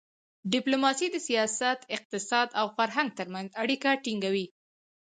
ډیپلوماسي 0.53 1.07
د 1.11 1.17
سیاست، 1.27 1.79
اقتصاد 1.95 2.47
او 2.59 2.65
فرهنګ 2.77 3.09
ترمنځ 3.19 3.49
اړیکه 3.61 3.89
ټینګوي. 4.03 4.45